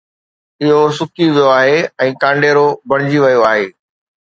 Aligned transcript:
اُهو 0.61 0.79
سُڪي 0.97 1.25
ويو 1.35 1.47
آهي 1.59 1.77
۽ 2.07 2.09
ڪانڊيرو 2.25 2.65
بڻجي 2.95 3.19
ويو 3.27 3.41
آهي 3.53 3.65